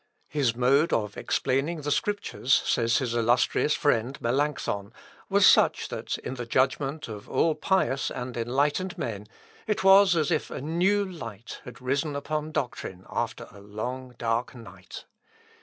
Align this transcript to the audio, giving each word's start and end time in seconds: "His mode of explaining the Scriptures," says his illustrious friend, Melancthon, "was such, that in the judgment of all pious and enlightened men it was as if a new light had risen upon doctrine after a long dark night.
"His 0.29 0.55
mode 0.55 0.91
of 0.93 1.15
explaining 1.15 1.81
the 1.81 1.91
Scriptures," 1.91 2.51
says 2.65 2.97
his 2.97 3.13
illustrious 3.13 3.75
friend, 3.75 4.19
Melancthon, 4.19 4.93
"was 5.29 5.45
such, 5.45 5.89
that 5.89 6.17
in 6.17 6.33
the 6.33 6.45
judgment 6.47 7.07
of 7.07 7.29
all 7.29 7.53
pious 7.53 8.09
and 8.09 8.35
enlightened 8.35 8.97
men 8.97 9.27
it 9.67 9.83
was 9.83 10.15
as 10.15 10.31
if 10.31 10.49
a 10.49 10.59
new 10.59 11.05
light 11.05 11.61
had 11.65 11.81
risen 11.83 12.15
upon 12.15 12.51
doctrine 12.51 13.05
after 13.11 13.47
a 13.51 13.61
long 13.61 14.15
dark 14.17 14.55
night. 14.55 15.05